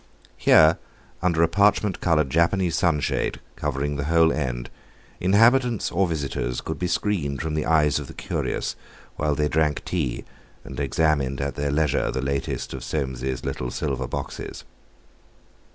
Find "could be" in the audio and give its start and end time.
6.59-6.87